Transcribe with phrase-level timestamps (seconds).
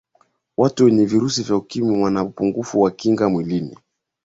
[0.57, 3.75] Watu wenye virusi vya ukimwi wana upungufu wa kinga mwilini